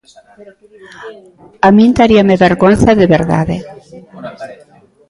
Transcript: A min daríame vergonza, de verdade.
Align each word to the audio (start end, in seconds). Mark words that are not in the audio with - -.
A 1.67 1.69
min 1.77 1.91
daríame 1.99 2.41
vergonza, 2.47 2.89
de 2.99 3.05
verdade. 3.15 3.57